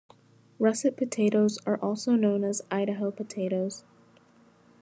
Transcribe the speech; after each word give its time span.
Russet 0.57 0.97
potatoes 0.97 1.59
are 1.67 1.77
also 1.79 2.13
known 2.15 2.43
as 2.43 2.63
Idaho 2.71 3.11
potatoes. 3.11 3.83